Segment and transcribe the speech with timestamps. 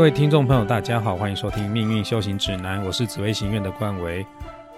[0.00, 4.24] 各位听众朋友，大家好，欢迎收听《命运修行指南》，我是紫薇行院的冠维。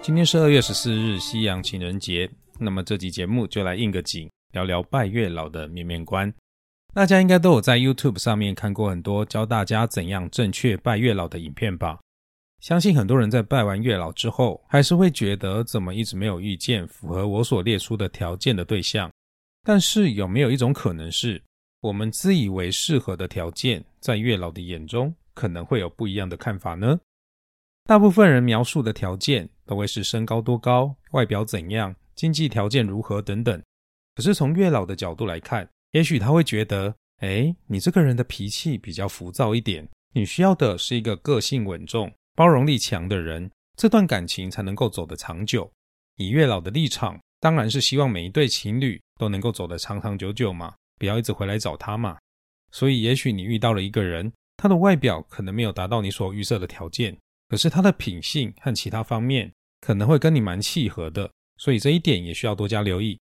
[0.01, 2.29] 今天是二月十四日，西洋情人节。
[2.59, 6.31] 那么这集节目就来应个景，聊聊拜月老的面面观。
[6.93, 11.97] 大家应该都有在 YouTube 上面看过很多教大家怎样正确拜月老的影片吧？
[12.59, 19.09] 相信很多人在拜完月老之后，还是会觉得怎么一直没有遇见符合我所列出的条件的对象。
[19.65, 21.41] 但是有没有一种可能是？
[21.79, 26.99] 我们自以为适合的条件，在月老的眼中可能会有不一样的看法呢。
[27.85, 33.61] 大部分人描述的条件都会是身高多高、外表怎样、经济条件如何等等。
[34.15, 45.69] 可是从月老的角度来看，也许他会觉得，哎，你这个人的脾气比较浮躁一点，你需要的是一个个性稳重、包容力强的人，这段感情才能够走得长久。
[46.17, 50.73] 以月老的立场，当然是希望每一对情侣都能够走得长长久久嘛。
[50.99, 52.17] 不要一直回来找他嘛。
[52.71, 57.17] 所以，也许你遇到了一个人，他的外表可能没有达到你所预设的条件，
[57.49, 59.51] 可是他的品性和其他方面
[59.81, 61.29] 可能会跟你蛮契合的。
[61.57, 63.19] 所以这一点也需要多加留意。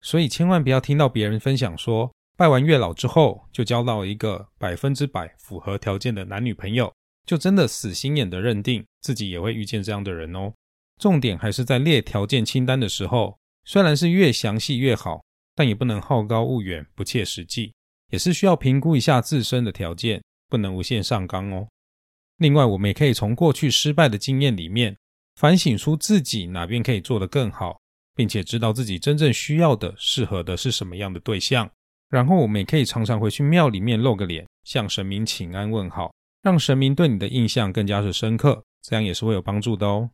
[0.00, 6.92] 所以千万不要听到别人分享说，拜完月老之后就交到一个百分之百符合条件的男女朋友，
[7.26, 10.52] 就真的死心眼的认定自己也会遇见这样的人哦。
[10.98, 15.22] 重点还是在列条件清单的时候，虽然是越详细越好。
[15.58, 17.72] 但也不能好高骛远、不切实际，
[18.10, 21.68] 也是需要评估一下自身的条件，不能无限上纲哦。
[22.38, 24.96] 另外，我们也可以从过去失败的经验里面
[25.36, 27.78] 反省出自己哪边可以做得更好，
[28.14, 31.70] 并且知道自己真正需要的、适合的是什么样的对象。
[32.08, 40.10] 然后，我们也可以常常回去庙里面露个脸，向神明请安问好，让神明对你的印象更加是深刻，这样也是会有帮助的哦。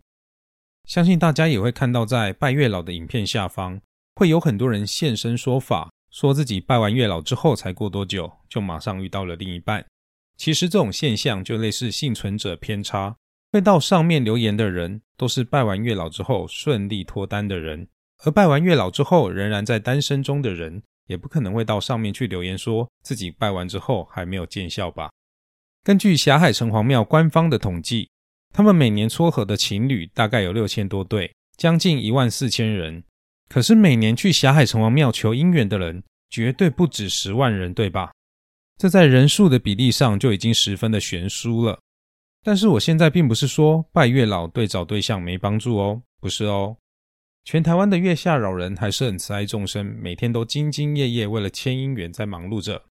[0.88, 3.80] 相信大家也会看到，在拜月老的影片下方。
[4.16, 9.84] 会有很多人现身说法，说自己拜完月老之后，才过多久就马上遇到了另一半。
[10.36, 13.16] 其实这种现象就类似幸存者偏差，
[13.52, 17.86] 会到上面留言的人都是拜完月老之后顺利脱单的人，
[18.24, 25.10] 而拜完月老之后仍然在单身中的人，也不可能会到上面去留言说自己拜完之后还没有见效吧？
[25.84, 28.08] 根据霞海城隍庙官方的统计，
[28.52, 33.02] 他们每年撮合的情侣大概有六千多对，将近一万四千人。
[33.48, 38.12] 可是每年去霞海城隍庙求姻缘的人绝对不止十万人，对吧？
[38.82, 41.78] 这在人数的比例上就已经十分的悬殊了。
[42.42, 46.76] 但是我现在并不是说拜月老对找对象没帮助哦，不是哦。
[47.44, 52.82] 全台湾的月下老人还是很慈爱众生，每天都兢兢业业为了牵姻缘在忙碌着。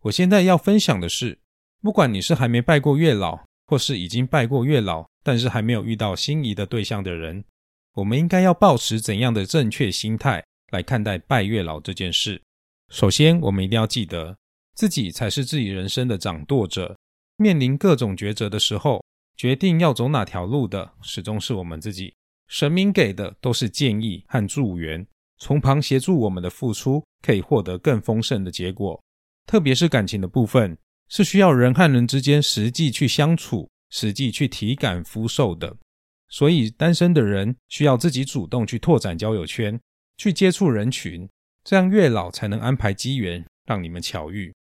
[0.00, 1.38] 我现在要分享的是，
[1.82, 7.44] 不管你是还没拜过月老，或是已经拜过月老，但是还没有遇到心仪的对象的人。
[7.92, 12.40] 我们应该要保持怎样的正确心态来看待拜月老这件事？
[12.88, 14.34] 首先，我们一定要记得，
[14.76, 16.94] 自己才是自己人生的掌舵者。
[17.38, 19.02] 面临各种抉择的时候，
[19.36, 22.14] 决定要走哪条路的，始终是我们自己。
[22.46, 25.04] 神明给的都是建议和助缘，
[25.38, 29.02] 从旁协助我们的付出，可以获得更丰盛的结果。
[29.46, 30.76] 特别是感情的部分，
[31.08, 35.74] 是需要人和人之间实际去相处，实际去体感肤受的。
[36.28, 39.78] 所以，单身的人需要自己主动去拓展交友圈，
[40.16, 41.28] 去接触人群，
[41.64, 44.52] 这样月老才能安排机缘让你们巧遇。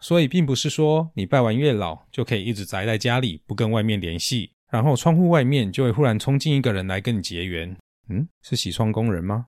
[0.00, 7.76] 所以，并不是说你拜完月老就可以一直宅在家里不跟外面联系，然后窗户外面就会忽然冲进一个人来跟你结缘。
[8.08, 9.46] 嗯，是洗窗工人吗？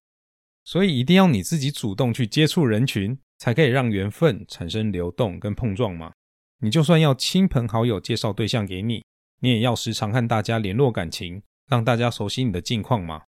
[0.65, 6.13] 所以，一定要你自己主动去接触人群，才可以让缘分产生流动跟碰撞嘛。
[6.61, 9.05] 你就算要亲朋好友介绍对象给你，
[9.41, 11.43] 你也要时常和大家联络感情。
[11.71, 13.23] 让大家熟悉你的近况嘛。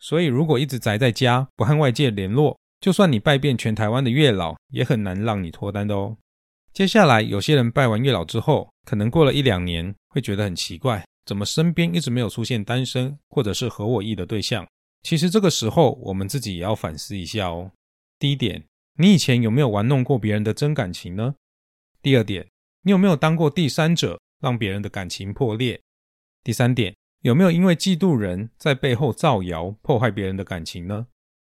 [0.00, 6.16] 所以，如果一直宅在家，不和外界联络，就算你拜遍全台湾的月老，也很难让你脱单的哦。
[6.74, 14.66] 接下来，有些人拜完月老之后，可能过了一两年，会觉得很奇怪，怎么身边一直没有出现单身或者是合我意的对象？
[15.04, 17.70] 其实这个时候，我们自己也要反思一下哦。
[18.18, 18.64] 第一点，
[18.98, 21.36] 你以前有没有玩弄过别人的真感情呢？
[22.02, 22.44] 第二点，
[22.82, 25.80] 你有没有当过第三者，让别人的感情破裂？
[26.42, 26.92] 第三点。
[27.20, 31.06] 有没有因为嫉妒人在背后造谣破坏别人的感情呢？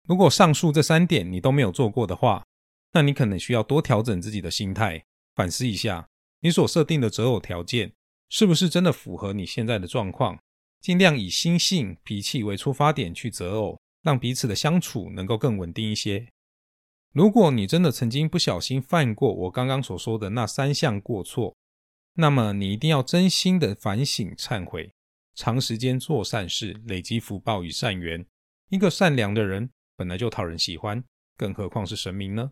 [0.08, 2.46] 如果上述这三点你都没有做过的话，
[2.94, 5.04] 那你可能需要多调整自己的心态，
[5.38, 7.94] 反思一下你所设定的择偶条件
[8.28, 10.40] 是不是真的符合你现在的状况，
[10.82, 16.28] 尽量以心性、脾气为出发点去择偶，让彼此的相处能够更稳定一些。
[17.14, 21.56] 如果你真的曾经不小心犯过我刚刚所说的那三项过错，
[22.16, 24.92] 那么你一定要真心的反省忏悔。
[25.36, 28.26] 长时间做善事，累积福报与善缘。
[28.70, 31.04] 一个善良的人本来就讨人喜欢，
[31.38, 32.52] 更何况是神明呢？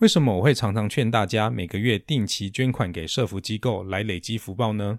[0.00, 4.98] 为什么我会常常劝大家每个月定期捐款给社福机构来累积福报呢？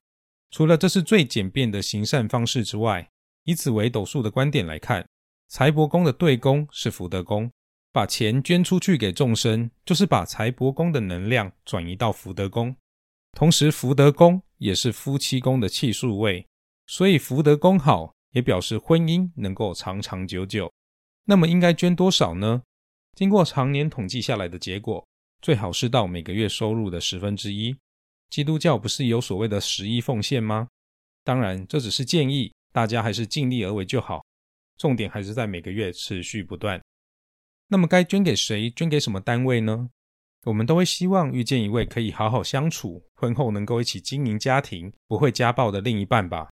[0.50, 3.08] 除了这是最简便的行善方式之外，
[3.44, 5.08] 以此为斗数的观点来看，
[5.50, 7.52] 财帛宫的对宫是福德宫，
[7.92, 12.76] 把钱捐出去给众生，就是把财帛宫的能量转移到福德宫。
[13.34, 16.44] 同时，福德宫也是夫妻宫的气数位，
[16.88, 20.74] 所以福德宫好，也表示婚姻能够长长久久。
[21.26, 22.64] 那么，应该捐多少呢？
[23.18, 25.04] 经过常年统计下来的结果，
[25.42, 27.76] 最好是到每个月收入的十分之一。
[28.30, 30.68] 基督教不是有所谓的十一奉献吗？
[31.24, 32.54] 当然，这只是建议。
[32.72, 34.24] 大家还是尽力而为就好，
[34.78, 36.80] 重点还是在每个月持续不断。
[37.70, 38.70] 那么该捐给谁？
[38.70, 39.90] 捐给什么单位呢？
[40.46, 46.48] 我们都会希望遇见一位可以好好相处，婚后能够一起经营家庭，不会家暴的另一半吧。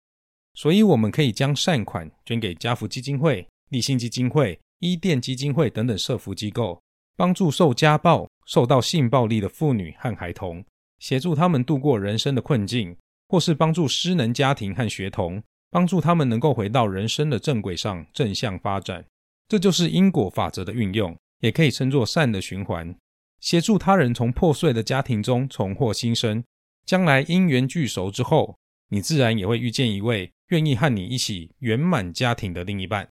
[0.55, 6.83] 所以我们可以将善款捐给家福基金会、立信基金会、伊甸基金会等等社福机构，
[7.17, 10.65] 帮助受家暴、受到性暴力的妇女和孩童，
[10.99, 12.97] 协助他们度过人生的困境，
[13.29, 15.41] 或是帮助失能家庭和学童。
[15.71, 19.07] 帮助他们能够回到人生的正轨上，正向发展，
[19.49, 22.95] 这就是因果法则的运用，也可以称作善的循环。
[23.41, 26.45] 协助他人从破碎的家庭中重获新生，
[26.85, 28.59] 将来因缘聚熟之后，
[28.89, 33.09] 你自然也会遇见一位愿意和你一起圆满家庭的另一半。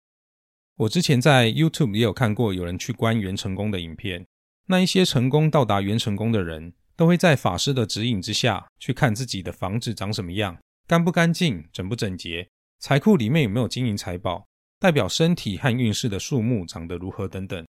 [0.81, 4.27] 我之前在 YouTube 也有看过有人去观元成功的影片，
[4.69, 10.57] 那一些成功到达元成功的人，都会在法师的指引之下去看自己的房子长什么样。
[10.87, 12.49] 干不干净，整不整洁，
[12.79, 14.47] 财库里面有没有金银财宝，
[14.79, 17.63] 代表身体和运势的树木长得如何等等。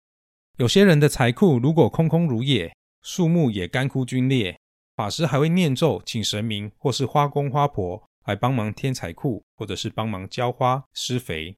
[0.57, 4.57] 有些人的财库如果空空如也，树木也干枯龟裂，
[4.95, 11.57] 法师还会念咒，请神明或是花公花婆来帮忙添财库，或者是帮忙浇花施肥。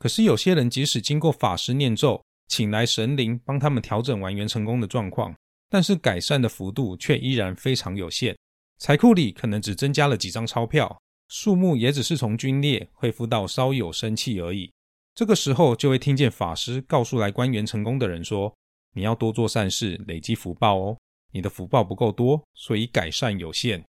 [0.00, 5.36] 可是有些人即使经过法师念咒，请来神灵帮他们调整完元成功的状况，
[5.68, 8.34] 但是改善的幅度却依然非常有限。
[8.78, 10.98] 财库里可能只增加了几张钞票，
[11.28, 14.72] 树木也只是从龟裂恢复到稍有生气而已。
[15.14, 18.56] 这个时候就会听见法师告诉来官员成功的人说
[18.96, 20.96] ：“你要多做善事，累积福报哦。
[21.32, 23.84] 你的福报不够多，所以改善有限。”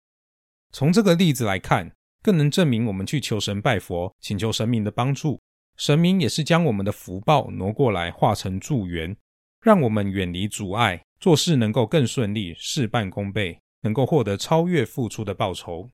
[0.71, 1.91] 从这个例子来看，
[2.23, 5.37] 更能证明我们去求神拜佛，请求神明的帮助，
[5.77, 9.15] 神明也是将我们的福报挪过来，化成助缘，
[9.61, 13.59] 让我们远离阻碍，做事能够更顺利，事半功倍。
[13.81, 15.87] 能够获得超越付出的报酬，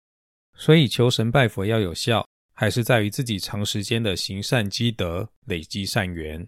[0.55, 6.47] 所以求神拜佛要有效，还是在于自己长时间的行善积德，累积善缘。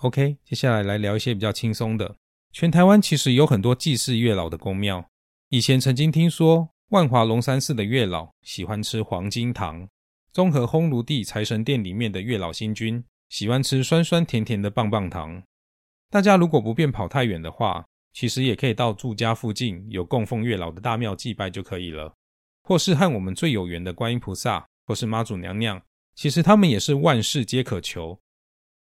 [0.00, 2.16] OK，接下来来聊一些比较轻松的。
[2.52, 5.06] 全台湾其实有很多祭祀月老的宫庙，
[5.50, 9.86] 以前曾经听说万华龙山寺的月老喜欢吃黄金糖，
[10.32, 15.42] 综合烘炉地财神殿里面的月老星君喜欢吃酸酸甜甜的棒棒糖。
[16.08, 22.14] 大家如果不便跑太远的话，其实也可以到住家附近有供奉月老的大庙祭拜就可以了，
[22.62, 25.82] 或是和我们最有缘的观音菩萨，或是妈祖娘娘，
[26.14, 28.16] 其实他们也是万事皆可求。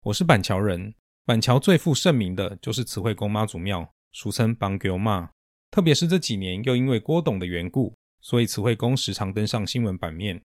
[0.03, 0.93] 我是板桥人，
[1.25, 5.31] 板桥最负盛名的就是慈惠宫妈祖庙，俗称邦狗妈。
[5.71, 10.43] 特别是这几年又因为郭董的缘故，所以慈惠宫时常登上新闻版面。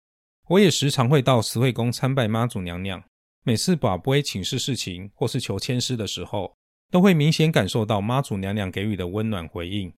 [0.48, 3.02] 我也时常会到慈惠宫参拜妈祖娘娘，
[3.44, 6.54] 每次把杯请示事情或是求签师的时候。
[6.90, 9.92] 都会明显感受到妈祖娘娘给予的温暖回应。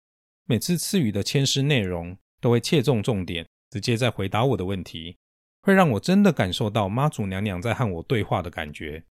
[0.47, 5.17] 每次赐予的签诗内容都会切中重点，直接在回答我的问题，
[5.63, 9.05] 会让我真的感受到妈祖娘娘在和我对话的感觉。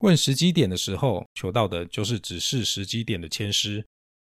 [0.00, 3.82] 问时机点的时候，求到的就是指示时机点的签诗；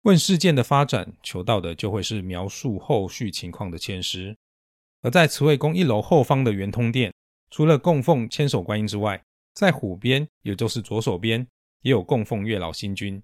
[0.05, 4.35] 问事件的发展，求到的就会是描述后续情况的签诗。
[5.05, 7.13] 而在慈惠宫一楼后方的圆通殿，
[7.51, 11.47] 除了供奉千手观音之外，在虎边，也就是左手边。
[11.83, 13.23] 也有供奉月老星君，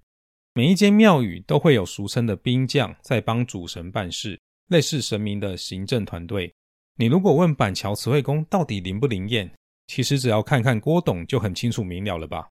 [0.52, 6.52] 每一间庙宇都会有俗称的兵将在帮主神办事，类似神明的行政团队。
[6.96, 9.50] 你如果问板桥慈惠宫到底灵不灵验，
[9.87, 12.46] 其实只要看看郭董就很清楚明了了吧。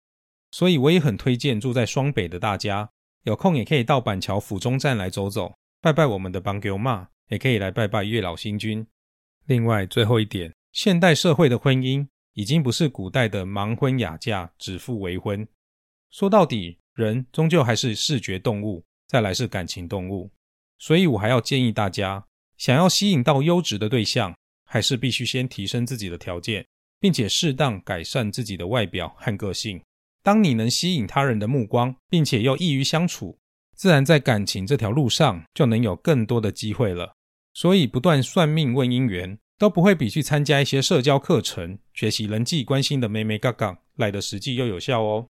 [0.50, 2.90] 所以我也很推荐住在双北的大家，
[3.26, 8.84] 有空也可以到板桥府中站来走走，拜拜我们的邦狗妈，也可以来拜拜月老星君。
[9.46, 15.48] 另外最后一点，现代社会的婚姻已经不是古代的盲婚哑嫁、指腹为婚。
[16.12, 20.32] 说到底，人终究还是视觉动物，再来是感情动物，
[20.78, 22.26] 所以我还要建议大家，
[22.58, 26.66] 想要吸引到优质的对象，还是必须先提升自己的条件，
[27.00, 29.82] 并且适当改善自己的外表和个性。
[30.22, 33.38] 当你能吸引他人的目光，并且又易于相处，
[33.76, 37.16] 自然在感情这条路上就能有更多的机会了。
[37.54, 45.28] 所以，不断算命问姻缘，都不会比去参加一些社交课程、学习人际关系的妹妹嘎嘎来的实际又有效哦。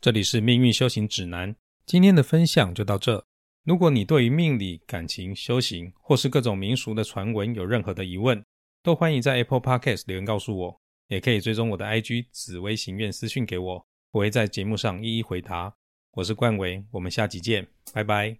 [0.00, 3.24] 这里是命运修行指南，今天的分享就到这。
[3.64, 8.44] 如果你对于命理、感情、修行或是各种民俗的传闻有任何的疑问，
[8.82, 15.74] 都欢迎在 Apple Podcast 留言告诉我，也可以追踪我的 IG 紫微行愿私讯给我，我会在节目上一一回答。
[16.12, 18.36] 我是冠伟，我们下集见，拜拜。